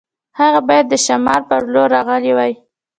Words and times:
هغه 0.39 0.59
باید 0.67 0.85
د 0.89 0.93
شمال 1.05 1.41
په 1.49 1.55
لور 1.73 1.89
راغلی 1.95 2.31
وای. 2.35 2.53